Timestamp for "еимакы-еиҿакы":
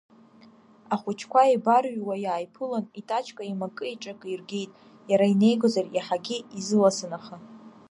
3.45-4.27